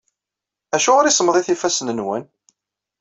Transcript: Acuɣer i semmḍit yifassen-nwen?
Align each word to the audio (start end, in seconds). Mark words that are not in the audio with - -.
Acuɣer 0.75 1.05
i 1.05 1.11
semmḍit 1.13 1.47
yifassen-nwen? 1.51 2.23